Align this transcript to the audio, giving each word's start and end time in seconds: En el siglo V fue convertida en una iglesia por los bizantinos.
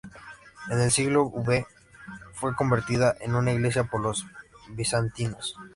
En 0.71 0.79
el 0.79 0.89
siglo 0.89 1.25
V 1.25 1.67
fue 2.33 2.55
convertida 2.55 3.15
en 3.19 3.35
una 3.35 3.51
iglesia 3.51 3.83
por 3.83 4.01
los 4.01 4.25
bizantinos. 4.69 5.55